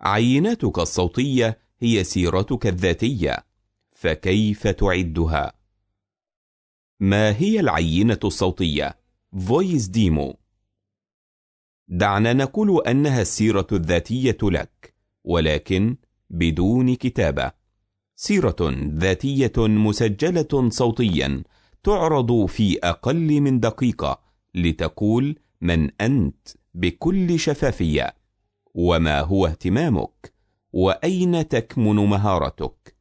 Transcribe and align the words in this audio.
عيناتك 0.00 0.78
الصوتية 0.78 1.58
هي 1.78 2.04
سيرتك 2.04 2.66
الذاتية 2.66 3.46
فكيف 3.92 4.66
تعدها؟ 4.66 5.52
ما 7.00 7.36
هي 7.36 7.60
العينة 7.60 8.18
الصوتية؟ 8.24 8.98
فويس 9.46 9.86
ديمو 9.86 10.36
دعنا 11.88 12.32
نقول 12.32 12.86
أنها 12.86 13.22
السيرة 13.22 13.66
الذاتية 13.72 14.36
لك 14.42 14.94
ولكن 15.24 15.96
بدون 16.30 16.94
كتابة 16.94 17.52
سيرة 18.16 18.56
ذاتية 18.94 19.52
مسجلة 19.58 20.68
صوتيا 20.70 21.42
تعرض 21.82 22.46
في 22.46 22.78
أقل 22.78 23.40
من 23.40 23.60
دقيقة 23.60 24.20
لتقول 24.54 25.38
من 25.60 25.90
أنت 26.00 26.48
بكل 26.74 27.38
شفافية 27.38 28.14
وما 28.74 29.20
هو 29.20 29.46
اهتمامك؟ 29.46 30.32
وأين 30.72 31.48
تكمن 31.48 31.96
مهارتك؟ 31.96 32.96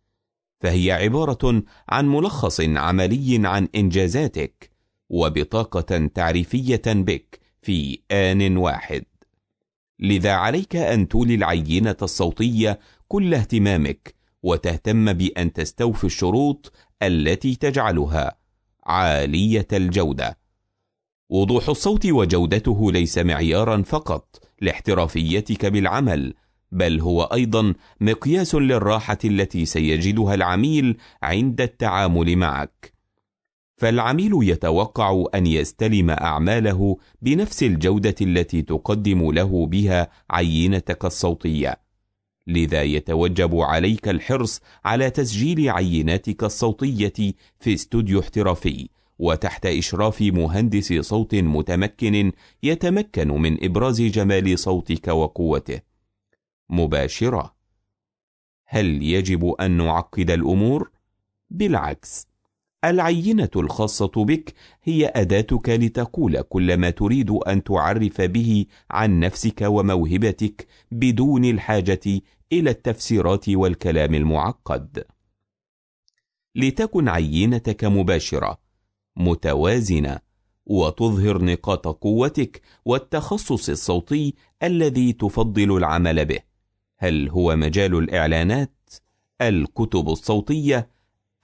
فهي 0.60 0.92
عبارة 0.92 1.64
عن 1.90 2.08
ملخص 2.08 2.62
عملي 2.62 3.48
عن 3.48 3.68
إنجازاتك 3.76 4.72
وبطاقة 5.10 6.08
تعريفية 6.08 6.82
بك 6.86 7.40
في 7.62 8.00
آن 8.12 8.58
واحد. 8.58 9.06
لذا 10.00 10.32
عليك 10.32 10.76
أن 10.76 11.08
تولي 11.08 11.36
العينة 11.36 11.98
الصوتية 12.02 12.80
كل 13.08 13.34
اهتمامك 13.34 14.16
وتهتم 14.44 15.14
بأن 15.14 15.54
تستوفي 15.54 16.04
الشروط 16.04 16.74
التي 17.04 17.56
تجعلها 17.56 18.38
عالية 18.84 19.68
الجودة. 19.74 20.38
وضوح 21.30 21.70
الصوت 21.70 22.06
وجودته 22.06 22.92
ليس 22.92 23.18
معيارا 23.18 23.82
فقط 23.82 24.49
لاحترافيتك 24.62 25.66
بالعمل 25.66 26.34
بل 26.72 27.02
هو 27.02 27.24
أيضا 27.24 27.74
مقياس 28.02 28.56
للراحة 28.56 29.18
التي 29.26 29.66
سيجدها 29.66 30.34
العميل 30.34 30.98
عند 31.24 31.62
التعامل 31.62 32.36
معك. 32.36 32.94
فالعميل 33.78 34.32
يتوقع 34.42 35.24
أن 35.36 35.46
يستلم 35.46 36.10
أعماله 36.10 36.98
بنفس 37.22 37.64
الجودة 37.64 38.16
التي 38.22 38.62
تقدم 38.62 39.32
له 39.32 39.66
بها 39.66 40.10
عينتك 40.30 41.06
الصوتية. 41.06 41.80
لذا 42.48 42.84
يتوجب 42.84 43.56
عليك 43.56 44.10
الحرص 44.10 44.62
على 44.86 45.10
تسجيل 45.10 45.70
عيناتك 45.70 46.44
الصوتية 46.44 47.34
في 47.60 47.74
استوديو 47.74 48.20
احترافي 48.20 48.90
وتحت 49.20 49.66
إشراف 49.66 50.22
مهندس 50.22 50.94
صوت 50.94 51.36
متمكن 51.36 52.32
يتمكن 52.64 53.28
من 53.28 53.64
إبراز 53.64 54.02
جمال 54.02 54.60
صوتك 54.60 55.08
وقوته. 55.08 55.82
مباشرة. 56.70 57.56
هل 58.66 59.04
يجب 59.04 59.46
أن 59.62 59.72
نعقد 59.72 60.32
الأمور؟ 60.32 60.92
بالعكس. 61.50 62.28
العينة 62.86 63.50
الخاصة 63.56 64.12
بك 64.16 64.54
هي 64.84 65.12
أداتك 65.16 65.70
لتقول 65.70 66.42
كل 66.42 66.78
ما 66.78 66.90
تريد 66.90 67.30
أن 67.30 67.64
تعرف 67.64 68.22
به 68.22 68.66
عن 68.92 69.20
نفسك 69.20 69.62
وموهبتك 69.62 70.68
بدون 70.92 71.46
الحاجة 71.46 72.22
إلى 72.52 72.70
التفسيرات 72.70 73.50
والكلام 73.50 74.16
المعقد. 74.16 75.04
لتكن 76.56 77.10
عينتك 77.10 77.84
مباشرة. 77.84 78.69
متوازنة 79.20 80.20
وتظهر 80.66 81.42
نقاط 81.44 81.88
قوتك 81.88 82.62
والتخصص 82.86 83.70
الصوتي 83.70 84.36
الذي 84.64 85.14
تفضل 85.14 85.78
العمل 85.78 86.26
به 86.26 86.40
هل 86.98 87.30
هو 87.30 87.56
مجال 87.56 87.96
الإعلانات؟ 87.96 88.90
الكتب 89.42 90.10
الصوتية؟ 90.10 90.90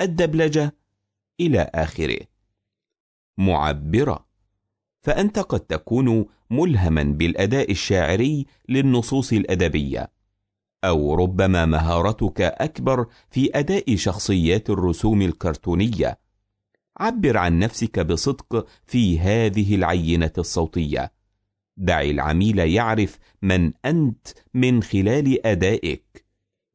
الدبلجة؟ 0.01 0.75
إلى 1.39 1.69
آخره 1.75 2.19
معبرة 3.37 4.25
فأنت 5.01 5.39
قد 5.39 5.59
تكون 5.59 6.25
ملهما 6.49 7.03
بالأداء 7.03 7.71
الشاعري 7.71 8.45
للنصوص 8.69 9.33
الأدبية 9.33 10.11
أو 10.83 11.15
ربما 11.15 11.65
مهارتك 11.65 12.41
أكبر 12.41 13.07
في 13.29 13.49
أداء 13.59 13.95
شخصيات 13.95 14.69
الرسوم 14.69 15.21
الكرتونية 15.21 16.19
عبر 16.97 17.37
عن 17.37 17.59
نفسك 17.59 17.99
بصدق 17.99 18.67
في 18.85 19.19
هذه 19.19 19.75
العينة 19.75 20.31
الصوتية. 20.37 21.11
دع 21.77 22.01
العميل 22.01 22.59
يعرف 22.59 23.19
من 23.41 23.73
أنت 23.85 24.27
من 24.53 24.83
خلال 24.83 25.47
أدائك. 25.47 26.25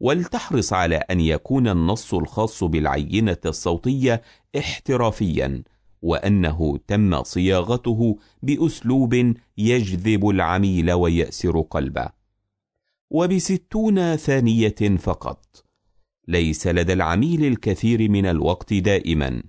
ولتحرص 0.01 0.73
على 0.73 0.97
أن 0.97 1.21
يكون 1.21 1.69
النص 1.69 2.15
الخاص 2.15 2.65
بالعينة 2.65 3.39
الصوتية 3.47 4.23
احترافيا 4.59 5.63
وأنه 6.03 6.79
تم 6.87 7.23
صياغته 7.23 8.19
بأسلوب 8.43 9.35
يجذب 9.59 10.29
العميل 10.29 10.93
ويأسر 10.93 11.61
قلبه. 11.61 12.09
وبستون 13.11 14.17
ثانية 14.17 14.97
فقط. 14.99 15.65
ليس 16.29 16.67
لدى 16.67 16.93
العميل 16.93 17.45
الكثير 17.45 18.09
من 18.09 18.27
الوقت 18.27 18.75
دائما. 18.75 19.43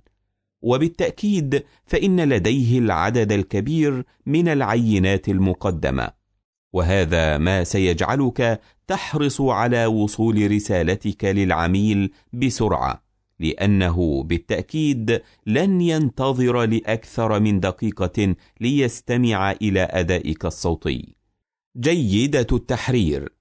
وبالتأكيد 0.62 1.64
فإن 1.84 2.20
لديه 2.20 2.78
العدد 2.78 3.32
الكبير 3.32 4.04
من 4.26 4.48
العينات 4.48 5.28
المقدمة. 5.28 6.10
وهذا 6.72 7.38
ما 7.38 7.64
سيجعلك 7.64 8.60
تحرص 8.86 9.40
على 9.40 9.86
وصول 9.86 10.50
رسالتك 10.50 11.24
للعميل 11.24 12.10
بسرعة 12.32 13.02
لأنه 13.40 14.22
بالتأكيد 14.22 15.22
لن 15.46 15.80
ينتظر 15.80 16.62
لأكثر 16.64 17.40
من 17.40 17.60
دقيقة 17.60 18.34
ليستمع 18.60 19.52
إلى 19.52 19.80
أدائك 19.80 20.44
الصوتي. 20.44 21.16
جيدة 21.78 22.46
التحرير. 22.52 23.32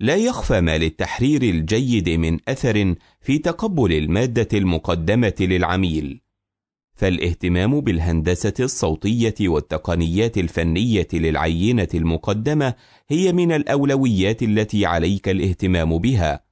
لا 0.00 0.16
يخفى 0.16 0.60
ما 0.60 0.78
للتحرير 0.78 1.42
الجيد 1.42 2.08
من 2.08 2.38
أثر 2.48 2.94
في 3.20 3.38
تقبل 3.38 3.92
المادة 3.92 4.58
المقدمة 4.58 5.34
للعميل. 5.40 6.20
فالاهتمام 6.94 7.80
بالهندسة 7.80 8.54
الصوتية 8.60 9.34
والتقنيات 9.40 10.38
الفنية 10.38 11.08
للعينة 11.12 11.88
المقدمة 11.94 12.74
هي 13.08 13.32
من 13.32 13.52
الأولويات 13.52 14.42
التي 14.42 14.86
عليك 14.86 15.28
الاهتمام 15.28 15.98
بها. 15.98 16.44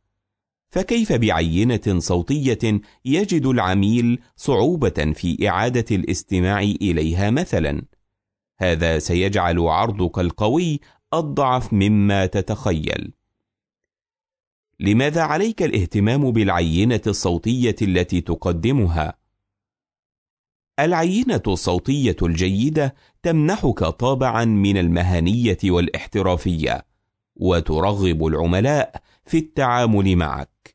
فكيف 0.71 1.13
بعينة 1.13 1.99
صوتية 1.99 2.81
يجد 3.05 3.47
العميل 3.47 4.19
صعوبة 4.37 5.13
في 5.15 5.49
إعادة 5.49 5.97
الاستماع 5.97 6.61
إليها 6.61 7.31
مثلا؟ 7.31 7.83
هذا 8.59 8.99
سيجعل 8.99 9.59
عرضك 9.59 10.19
القوي 10.19 10.81
أضعف 11.13 11.73
مما 11.73 12.27
تتخيل. 12.27 13.13
لماذا 14.81 15.23
عليك 15.23 15.63
الاهتمام 15.63 16.31
بالعينة 16.31 17.01
الصوتية 17.07 17.77
التي 17.83 18.21
تقدمها؟ 18.21 19.15
العينة 20.81 21.43
الصوتية 21.47 22.17
الجيدة 22.23 22.95
تمنحك 23.23 23.85
طابعا 23.85 24.45
من 24.45 24.77
المهنية 24.77 25.59
والاحترافية 25.65 26.87
وترغب 27.37 28.27
العملاء 28.27 29.03
في 29.25 29.39
التعامل 29.39 30.17
معك 30.17 30.75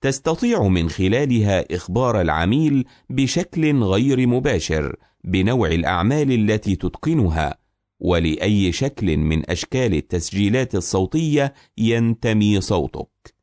تستطيع 0.00 0.62
من 0.62 0.90
خلالها 0.90 1.74
إخبار 1.74 2.20
العميل 2.20 2.84
بشكل 3.10 3.82
غير 3.82 4.26
مباشر 4.26 4.96
بنوع 5.24 5.68
الأعمال 5.68 6.32
التي 6.32 6.76
تتقنها 6.76 7.58
ولأي 8.00 8.72
شكل 8.72 9.16
من 9.16 9.50
أشكال 9.50 9.94
التسجيلات 9.94 10.74
الصوتية 10.74 11.54
ينتمي 11.78 12.60
صوتك. 12.60 13.34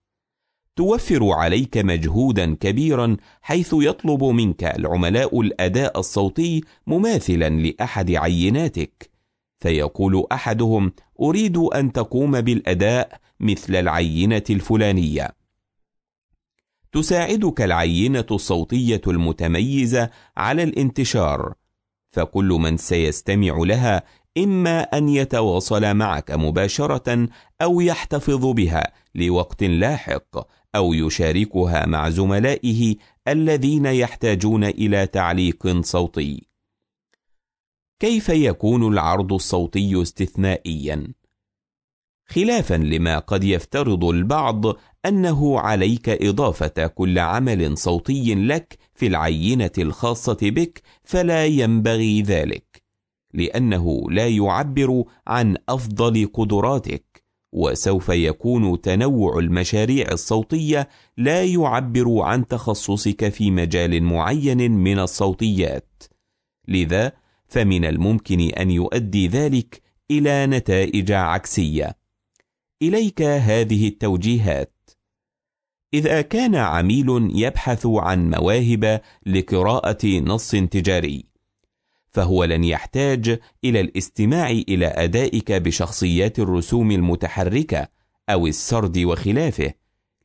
توفر 0.75 1.29
عليك 1.29 1.77
مجهودا 1.77 2.55
كبيرا 2.55 3.17
حيث 3.41 3.75
يطلب 3.79 4.23
منك 4.23 4.63
العملاء 4.63 5.41
الأداء 5.41 5.99
الصوتي 5.99 6.61
مماثلا 6.87 7.49
لأحد 7.49 8.11
عيناتك. 8.11 9.11
فيقول 9.57 10.27
أحدهم 10.31 10.93
أريد 11.21 11.57
أن 11.57 11.91
تقوم 11.91 12.41
بالأداء 12.41 13.19
مثل 13.39 13.75
العينة 13.75 14.43
الفلانية. 14.49 15.35
تساعدك 16.91 17.61
العينة 17.61 18.25
الصوتية 18.31 19.01
المتميزة 19.07 20.09
على 20.37 20.63
الانتشار 20.63 21.53
فكل 22.11 22.45
من 22.45 22.77
سيستمع 22.77 23.57
لها 23.57 24.03
إما 24.37 24.81
أن 24.81 25.09
يتواصل 25.09 25.93
معك 25.93 26.31
مباشرة 26.31 27.27
أو 27.61 27.81
يحتفظ 27.81 28.45
بها 28.45 28.93
لوقت 29.15 29.63
لاحق 29.63 30.47
أو 30.75 30.93
يشاركها 30.93 31.85
مع 31.85 32.09
زملائه 32.09 32.95
الذين 33.27 33.85
يحتاجون 33.85 34.63
إلى 34.63 35.07
تعليق 35.07 35.81
صوتي 35.81 36.47
كيف 37.99 38.29
يكون 38.29 38.93
العرض 38.93 39.33
الصوتي 39.33 40.01
استثنائيا؟ 40.01 41.13
خلافا 42.27 42.75
لما 42.75 43.19
قد 43.19 43.43
يفترض 43.43 44.05
البعض 44.05 44.65
أنه 45.05 45.59
عليك 45.59 46.09
إضافة 46.09 46.87
كل 46.87 47.19
عمل 47.19 47.77
صوتي 47.77 48.35
لك 48.35 48.77
في 48.93 49.07
العينة 49.07 49.71
الخاصة 49.77 50.37
بك 50.41 50.81
فلا 51.03 51.45
ينبغي 51.45 52.21
ذلك 52.21 52.64
لأنه 53.35 54.11
لا 54.11 54.27
يعبر 54.27 55.03
عن 55.27 55.57
أفضل 55.69 56.29
قدراتك 56.33 57.23
وسوف 57.55 58.09
يكون 58.09 58.81
تنوع 58.81 59.39
المشاريع 59.39 60.11
الصوتية 60.11 60.89
لا 61.17 61.43
يعبر 61.43 62.19
عن 62.19 62.47
تخصصك 62.47 63.29
في 63.29 63.51
مجال 63.51 64.03
معين 64.03 64.71
من 64.71 64.99
الصوتيات. 64.99 66.03
لذا 66.67 67.11
فمن 67.47 67.85
الممكن 67.85 68.39
أن 68.39 68.71
يؤدي 68.71 69.27
ذلك 69.27 69.81
إلى 70.11 70.45
نتائج 70.47 71.11
عكسية. 71.11 71.97
إليك 72.81 73.21
هذه 73.21 73.87
التوجيهات. 73.87 74.89
إذا 75.93 76.21
كان 76.21 76.55
عميل 76.55 77.31
يبحث 77.35 77.85
عن 77.85 78.29
مواهب 78.29 79.01
لقراءة 79.25 80.07
نص 80.07 80.51
تجاري 80.51 81.34
فهو 82.15 82.43
لن 82.43 82.63
يحتاج 82.63 83.39
إلى 83.63 83.81
الاستماع 83.81 84.49
إلى 84.49 84.85
أدائك 84.85 85.51
بشخصيات 85.51 86.39
الرسوم 86.39 86.91
المتحركة 86.91 87.87
أو 88.29 88.47
السرد 88.47 88.97
وخلافه 88.97 89.73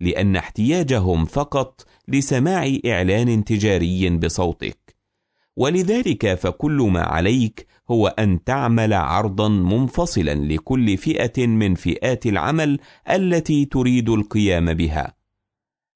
لأن 0.01 0.37
احتياجهم 0.37 1.25
فقط 1.25 1.87
لسماع 2.09 2.73
إعلان 2.87 3.45
تجاري 3.45 4.11
بصوتك. 4.11 4.97
ولذلك 5.57 6.35
فكل 6.35 6.89
ما 6.93 7.03
عليك 7.03 7.67
هو 7.91 8.07
أن 8.07 8.45
تعمل 8.45 8.93
عرضا 8.93 9.49
منفصلا 9.49 10.35
لكل 10.35 10.97
فئة 10.97 11.47
من 11.47 11.75
فئات 11.75 12.27
العمل 12.27 12.79
التي 13.11 13.65
تريد 13.65 14.09
القيام 14.09 14.75
بها. 14.75 15.20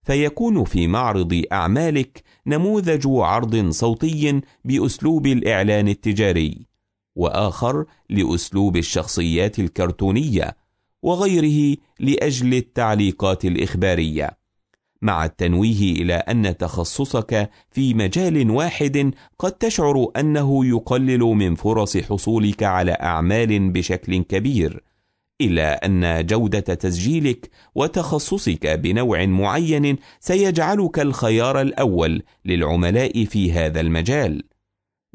فيكون 0.05 0.65
في 0.65 0.87
معرض 0.87 1.43
أعمالك 1.53 2.23
نموذج 2.47 3.07
عرض 3.07 3.71
صوتي 3.71 4.41
بأسلوب 4.65 5.27
الإعلان 5.27 5.89
التجاري 5.89 6.67
وآخر 7.17 7.85
لأسلوب 8.11 8.77
الشخصيات 8.77 9.59
الكرتونية 9.59 10.57
وغيره 11.03 11.77
لأجل 12.01 12.55
التعليقات 12.55 13.45
الإخبارية. 13.45 14.39
مع 15.03 15.25
التنويه 15.25 15.93
إلى 15.93 16.15
أن 16.15 16.57
تخصصك 16.57 17.51
في 17.71 17.95
مجال 17.95 18.51
واحد 18.51 19.15
قد 19.39 19.53
تشعر 19.53 20.11
أنه 20.17 20.67
يقلل 20.67 21.21
من 21.21 21.55
فرص 21.55 21.97
حصولك 21.97 22.63
على 22.63 22.93
أعمال 22.93 23.73
بشكل 23.73 24.23
كبير. 24.23 24.83
إلا 25.41 25.87
أن 25.87 26.27
جودة 26.27 26.61
تسجيلك 26.61 27.51
وتخصصك 27.75 28.67
بنوع 28.67 29.27
معين 29.27 29.97
سيجعلك 30.21 30.99
الخيار 30.99 31.61
الأول 31.61 32.23
للعملاء 32.45 33.25
في 33.25 33.53
هذا 33.53 33.81
المجال. 33.81 34.43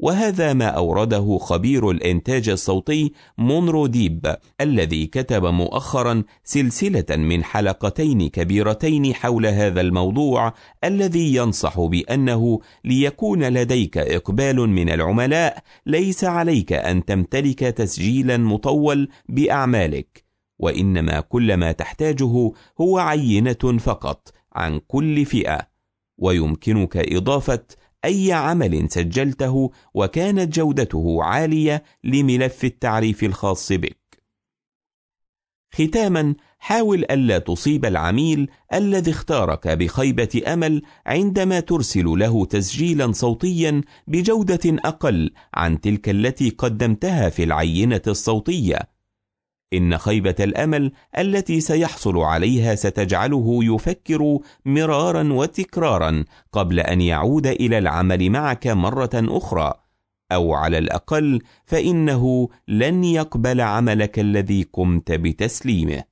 وهذا 0.02 0.52
ما 0.52 0.66
أورده 0.66 1.38
خبير 1.38 1.90
الإنتاج 1.90 2.48
الصوتي 2.48 3.12
مونرو 3.38 3.86
ديب 3.86 4.36
الذي 4.60 5.06
كتب 5.06 5.44
مؤخرا 5.46 6.24
سلسلة 6.44 7.16
من 7.16 7.44
حلقتين 7.44 8.28
كبيرتين 8.28 9.14
حول 9.14 9.46
هذا 9.46 9.80
الموضوع 9.80 10.54
الذي 10.84 11.34
ينصح 11.34 11.80
بأنه 11.80 12.60
ليكون 12.84 13.44
لديك 13.44 13.98
إقبال 13.98 14.56
من 14.56 14.90
العملاء 14.90 15.62
ليس 15.86 16.24
عليك 16.24 16.72
أن 16.72 17.04
تمتلك 17.04 17.58
تسجيلا 17.58 18.36
مطول 18.36 19.08
بأعمالك 19.28 20.24
وإنما 20.58 21.20
كل 21.20 21.56
ما 21.56 21.72
تحتاجه 21.72 22.52
هو 22.80 22.98
عينة 22.98 23.78
فقط 23.78 24.32
عن 24.52 24.80
كل 24.88 25.24
فئة 25.24 25.70
ويمكنك 26.18 26.96
إضافة 26.96 27.62
أي 28.04 28.32
عمل 28.32 28.90
سجلته 28.90 29.70
وكانت 29.94 30.54
جودته 30.54 31.24
عالية 31.24 31.84
لملف 32.04 32.64
التعريف 32.64 33.24
الخاص 33.24 33.72
بك. 33.72 34.00
ختاما 35.72 36.34
حاول 36.58 37.04
ألا 37.10 37.38
تصيب 37.38 37.84
العميل 37.84 38.50
الذي 38.74 39.10
اختارك 39.10 39.68
بخيبة 39.68 40.42
أمل 40.46 40.82
عندما 41.06 41.60
ترسل 41.60 42.04
له 42.04 42.44
تسجيلا 42.44 43.12
صوتيا 43.12 43.82
بجودة 44.06 44.60
أقل 44.64 45.30
عن 45.54 45.80
تلك 45.80 46.08
التي 46.08 46.50
قدمتها 46.50 47.28
في 47.28 47.44
العينة 47.44 48.02
الصوتية. 48.06 48.99
إن 49.72 49.98
خيبة 49.98 50.34
الأمل 50.40 50.92
التي 51.18 51.60
سيحصل 51.60 52.18
عليها 52.18 52.74
ستجعله 52.74 53.58
يفكر 53.62 54.38
مرارا 54.64 55.32
وتكرارا 55.32 56.24
قبل 56.52 56.80
أن 56.80 57.00
يعود 57.00 57.46
إلى 57.46 57.78
العمل 57.78 58.30
معك 58.30 58.66
مرة 58.66 59.10
أخرى. 59.14 59.74
أو 60.32 60.54
على 60.54 60.78
الأقل 60.78 61.40
فإنه 61.64 62.48
لن 62.68 63.04
يقبل 63.04 63.60
عملك 63.60 64.18
الذي 64.18 64.66
قمت 64.72 65.12
بتسليمه. 65.12 66.09